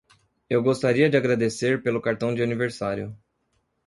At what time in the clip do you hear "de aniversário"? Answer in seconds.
2.33-3.15